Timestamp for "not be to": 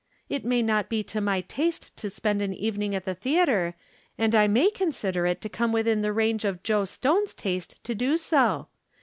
0.63-1.21